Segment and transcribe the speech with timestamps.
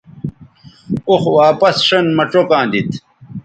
[1.07, 2.93] اوخ واپس سین مہ چوکاں دیتھ